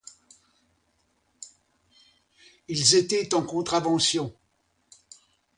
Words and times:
Ils 2.67 2.95
étaient 2.95 3.35
en 3.35 3.43
contravention. 3.43 4.35